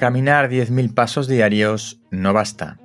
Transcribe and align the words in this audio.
Caminar 0.00 0.48
10.000 0.48 0.94
pasos 0.94 1.28
diarios 1.28 2.00
no 2.10 2.32
basta. 2.32 2.78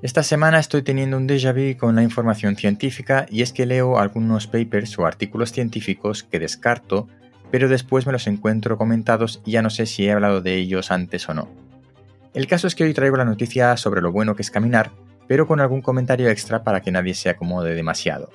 Esta 0.00 0.22
semana 0.22 0.60
estoy 0.60 0.80
teniendo 0.80 1.18
un 1.18 1.28
déjà 1.28 1.52
vu 1.52 1.76
con 1.76 1.94
la 1.94 2.02
información 2.02 2.56
científica 2.56 3.26
y 3.28 3.42
es 3.42 3.52
que 3.52 3.66
leo 3.66 3.98
algunos 3.98 4.46
papers 4.46 4.98
o 4.98 5.04
artículos 5.04 5.52
científicos 5.52 6.22
que 6.22 6.40
descarto, 6.40 7.06
pero 7.50 7.68
después 7.68 8.06
me 8.06 8.12
los 8.12 8.26
encuentro 8.28 8.78
comentados 8.78 9.42
y 9.44 9.50
ya 9.50 9.60
no 9.60 9.68
sé 9.68 9.84
si 9.84 10.06
he 10.06 10.12
hablado 10.12 10.40
de 10.40 10.54
ellos 10.54 10.90
antes 10.90 11.28
o 11.28 11.34
no. 11.34 11.50
El 12.32 12.46
caso 12.46 12.66
es 12.66 12.74
que 12.74 12.84
hoy 12.84 12.94
traigo 12.94 13.18
la 13.18 13.26
noticia 13.26 13.76
sobre 13.76 14.00
lo 14.00 14.10
bueno 14.10 14.34
que 14.34 14.40
es 14.40 14.50
caminar, 14.50 14.92
pero 15.26 15.46
con 15.46 15.60
algún 15.60 15.82
comentario 15.82 16.30
extra 16.30 16.64
para 16.64 16.80
que 16.80 16.92
nadie 16.92 17.12
se 17.12 17.28
acomode 17.28 17.74
demasiado. 17.74 18.30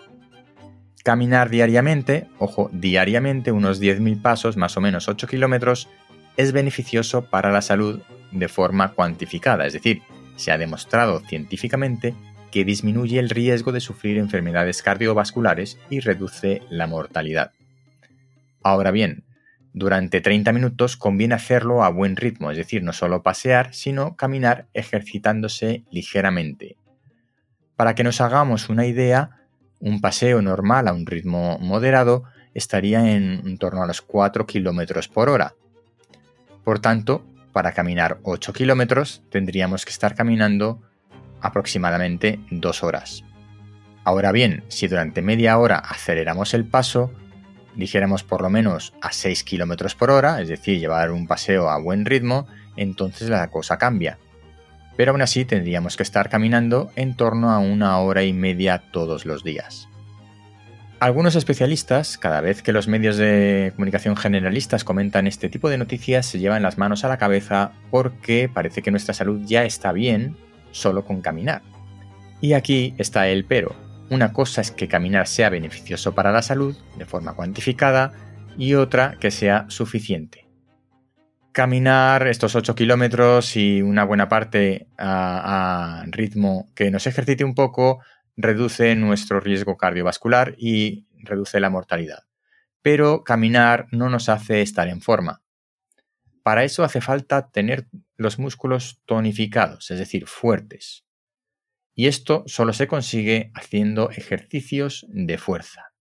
Caminar 1.04 1.50
diariamente, 1.50 2.28
ojo, 2.38 2.70
diariamente 2.72 3.52
unos 3.52 3.82
10.000 3.82 4.22
pasos, 4.22 4.56
más 4.56 4.78
o 4.78 4.82
menos 4.82 5.10
8 5.10 5.28
kilómetros, 5.28 5.90
es 6.38 6.52
beneficioso 6.52 7.26
para 7.26 7.52
la 7.52 7.62
salud 7.62 8.02
de 8.32 8.48
forma 8.48 8.94
cuantificada, 8.94 9.66
es 9.66 9.74
decir, 9.74 10.02
se 10.36 10.52
ha 10.52 10.58
demostrado 10.58 11.20
científicamente 11.20 12.16
que 12.52 12.66
disminuye 12.66 13.20
el 13.20 13.30
riesgo 13.30 13.72
de 13.72 13.80
sufrir 13.80 14.18
enfermedades 14.18 14.82
cardiovasculares 14.84 15.80
y 15.90 16.00
reduce 16.00 16.62
la 16.70 16.88
mortalidad. 16.88 17.52
Ahora 18.62 18.92
bien, 18.92 19.24
durante 19.74 20.22
30 20.22 20.54
minutos 20.54 20.96
conviene 20.96 21.34
hacerlo 21.34 21.84
a 21.84 21.90
buen 21.90 22.16
ritmo, 22.16 22.52
es 22.52 22.58
decir, 22.58 22.84
no 22.84 22.94
solo 22.94 23.24
pasear, 23.24 23.74
sino 23.74 24.16
caminar 24.16 24.68
ejercitándose 24.74 25.84
ligeramente. 25.90 26.78
Para 27.76 27.96
que 27.96 28.04
nos 28.04 28.22
hagamos 28.22 28.70
una 28.70 28.86
idea, 28.86 29.32
un 29.80 30.00
paseo 30.00 30.44
normal 30.44 30.88
a 30.88 30.94
un 30.94 31.08
ritmo 31.08 31.58
moderado 31.58 32.24
estaría 32.54 33.16
en, 33.16 33.58
torno 33.58 33.82
a 33.82 33.88
los 33.88 34.04
4 34.04 34.46
km 34.46 35.10
por 35.10 35.30
hora. 35.30 35.56
Por 36.64 36.80
tanto, 36.80 37.26
para 37.52 37.74
caminar 37.74 38.20
8 38.24 38.54
kilómetros 38.54 39.22
tendríamos 39.30 39.86
que 39.86 39.92
estar 39.92 40.16
caminando 40.16 40.82
aproximadamente 41.42 42.40
2 42.52 42.84
horas. 42.84 43.24
Ahora 44.04 44.32
bien, 44.32 44.64
si 44.68 44.88
durante 44.88 45.22
media 45.22 45.58
hora 45.58 45.78
aceleramos 45.78 46.54
el 46.54 46.66
paso, 46.66 47.12
dijéramos 47.76 48.24
por 48.24 48.42
lo 48.42 48.50
menos 48.50 48.94
a 49.02 49.12
6 49.12 49.44
kilómetros 49.44 49.96
por 49.96 50.10
hora, 50.10 50.42
es 50.42 50.48
decir, 50.48 50.80
llevar 50.80 51.12
un 51.12 51.28
paseo 51.28 51.70
a 51.70 51.80
buen 51.80 52.06
ritmo, 52.06 52.48
entonces 52.76 53.30
la 53.30 53.50
cosa 53.50 53.78
cambia. 53.78 54.18
Pero 54.98 55.12
aún 55.12 55.22
así 55.22 55.46
tendríamos 55.46 55.98
que 55.98 56.04
estar 56.04 56.30
caminando 56.30 56.92
en 56.96 57.16
torno 57.16 57.52
a 57.52 57.60
una 57.60 57.98
hora 58.00 58.24
y 58.24 58.34
media 58.34 58.84
todos 58.92 59.26
los 59.26 59.44
días. 59.44 59.90
Algunos 61.04 61.36
especialistas, 61.36 62.18
cada 62.18 62.40
vez 62.40 62.62
que 62.62 62.72
los 62.72 62.88
medios 62.88 63.18
de 63.18 63.74
comunicación 63.76 64.16
generalistas 64.16 64.86
comentan 64.86 65.28
este 65.28 65.50
tipo 65.50 65.70
de 65.70 65.78
noticias, 65.78 66.26
se 66.26 66.40
llevan 66.40 66.64
las 66.64 66.78
manos 66.78 67.04
a 67.04 67.10
la 67.10 67.18
cabeza 67.18 67.74
porque 67.92 68.48
parece 68.48 68.82
que 68.82 68.90
nuestra 68.90 69.14
salud 69.14 69.42
ya 69.44 69.66
está 69.66 69.92
bien 69.92 70.38
solo 70.72 71.04
con 71.04 71.20
caminar. 71.20 71.62
Y 72.40 72.54
aquí 72.54 72.96
está 72.98 73.28
el 73.28 73.44
pero. 73.44 73.76
Una 74.12 74.32
cosa 74.32 74.62
es 74.62 74.72
que 74.72 74.88
caminar 74.88 75.28
sea 75.28 75.50
beneficioso 75.50 76.16
para 76.16 76.32
la 76.32 76.42
salud, 76.42 76.74
de 76.98 77.04
forma 77.04 77.34
cuantificada, 77.34 78.14
y 78.58 78.76
otra 78.76 79.18
que 79.20 79.30
sea 79.30 79.66
suficiente. 79.68 80.48
Caminar 81.52 82.28
estos 82.28 82.56
8 82.56 82.76
kilómetros 82.76 83.58
y 83.58 83.82
una 83.82 84.06
buena 84.06 84.30
parte 84.30 84.88
a, 84.98 86.00
a 86.00 86.06
ritmo 86.06 86.72
que 86.74 86.92
nos 86.92 87.08
ejercite 87.08 87.44
un 87.44 87.56
poco 87.56 88.00
reduce 88.36 88.96
nuestro 88.96 89.40
riesgo 89.40 89.78
cardiovascular 89.78 90.56
y 90.58 91.08
reduce 91.18 91.60
la 91.60 91.70
mortalidad. 91.70 92.26
Pero 92.82 93.24
caminar 93.24 93.88
no 93.92 94.10
nos 94.10 94.30
hace 94.30 94.62
estar 94.62 94.88
en 94.88 95.02
forma. 95.02 95.42
Para 96.44 96.64
eso 96.64 96.84
hace 96.84 97.00
falta 97.00 97.50
tener 97.52 97.88
los 98.18 98.38
músculos 98.40 99.02
tonificados, 99.06 99.92
es 99.92 100.00
decir, 100.00 100.28
fuertes. 100.28 101.06
Y 101.96 102.08
esto 102.08 102.44
solo 102.48 102.74
se 102.74 102.88
consigue 102.88 103.52
haciendo 103.54 104.10
ejercicios 104.10 105.06
de 105.10 105.38
fuerza. 105.38 105.94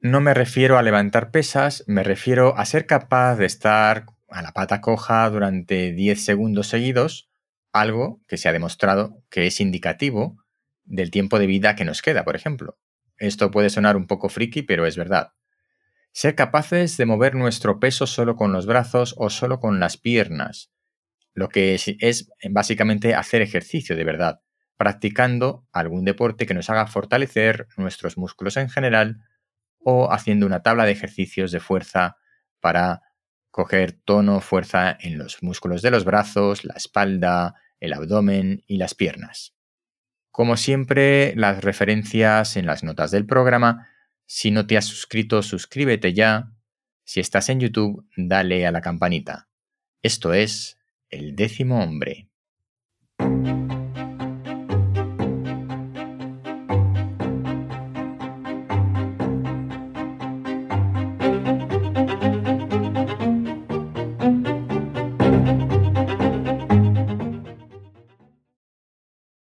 No 0.00 0.20
me 0.20 0.32
refiero 0.32 0.78
a 0.78 0.82
levantar 0.82 1.30
pesas, 1.30 1.84
me 1.86 2.02
refiero 2.02 2.56
a 2.56 2.64
ser 2.66 2.86
capaz 2.86 3.36
de 3.36 3.46
estar 3.46 4.06
a 4.28 4.42
la 4.42 4.52
pata 4.52 4.80
coja 4.80 5.28
durante 5.28 5.92
10 5.92 6.24
segundos 6.24 6.68
seguidos, 6.68 7.28
algo 7.72 8.20
que 8.28 8.36
se 8.36 8.48
ha 8.48 8.52
demostrado 8.52 9.22
que 9.28 9.46
es 9.46 9.60
indicativo 9.60 10.43
del 10.84 11.10
tiempo 11.10 11.38
de 11.38 11.46
vida 11.46 11.76
que 11.76 11.84
nos 11.84 12.02
queda, 12.02 12.24
por 12.24 12.36
ejemplo. 12.36 12.78
Esto 13.16 13.50
puede 13.50 13.70
sonar 13.70 13.96
un 13.96 14.06
poco 14.06 14.28
friki, 14.28 14.62
pero 14.62 14.86
es 14.86 14.96
verdad. 14.96 15.32
Ser 16.12 16.34
capaces 16.34 16.96
de 16.96 17.06
mover 17.06 17.34
nuestro 17.34 17.80
peso 17.80 18.06
solo 18.06 18.36
con 18.36 18.52
los 18.52 18.66
brazos 18.66 19.14
o 19.18 19.30
solo 19.30 19.58
con 19.58 19.80
las 19.80 19.96
piernas, 19.96 20.70
lo 21.32 21.48
que 21.48 21.74
es, 21.74 21.86
es 21.98 22.30
básicamente 22.50 23.14
hacer 23.14 23.42
ejercicio 23.42 23.96
de 23.96 24.04
verdad, 24.04 24.40
practicando 24.76 25.66
algún 25.72 26.04
deporte 26.04 26.46
que 26.46 26.54
nos 26.54 26.70
haga 26.70 26.86
fortalecer 26.86 27.66
nuestros 27.76 28.16
músculos 28.16 28.56
en 28.56 28.70
general 28.70 29.22
o 29.78 30.12
haciendo 30.12 30.46
una 30.46 30.62
tabla 30.62 30.84
de 30.84 30.92
ejercicios 30.92 31.50
de 31.52 31.60
fuerza 31.60 32.16
para 32.60 33.02
coger 33.50 33.92
tono, 33.92 34.40
fuerza 34.40 34.96
en 35.00 35.18
los 35.18 35.42
músculos 35.42 35.82
de 35.82 35.90
los 35.90 36.04
brazos, 36.04 36.64
la 36.64 36.74
espalda, 36.74 37.54
el 37.78 37.92
abdomen 37.92 38.64
y 38.66 38.78
las 38.78 38.94
piernas. 38.94 39.53
Como 40.34 40.56
siempre, 40.56 41.32
las 41.36 41.62
referencias 41.62 42.56
en 42.56 42.66
las 42.66 42.82
notas 42.82 43.12
del 43.12 43.24
programa. 43.24 43.86
Si 44.26 44.50
no 44.50 44.66
te 44.66 44.76
has 44.76 44.84
suscrito, 44.84 45.44
suscríbete 45.44 46.12
ya. 46.12 46.50
Si 47.04 47.20
estás 47.20 47.50
en 47.50 47.60
YouTube, 47.60 48.04
dale 48.16 48.66
a 48.66 48.72
la 48.72 48.80
campanita. 48.80 49.48
Esto 50.02 50.32
es 50.32 50.76
El 51.08 51.36
décimo 51.36 51.80
hombre. 51.84 52.30